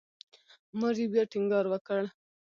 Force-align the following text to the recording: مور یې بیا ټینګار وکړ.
مور 0.77 0.95
یې 1.01 1.07
بیا 1.11 1.23
ټینګار 1.31 1.65
وکړ. 1.69 2.01